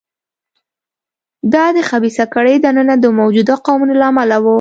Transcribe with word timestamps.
دا 1.53 1.65
د 1.77 1.79
خبیثه 1.89 2.25
کړۍ 2.33 2.55
دننه 2.65 2.95
د 2.99 3.05
موجوده 3.19 3.55
قوتونو 3.65 3.93
له 3.99 4.05
امله 4.11 4.37
و. 4.39 4.45